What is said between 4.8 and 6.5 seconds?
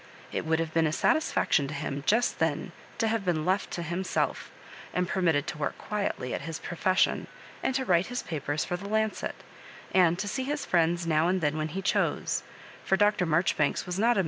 and per mitted to work on quietly at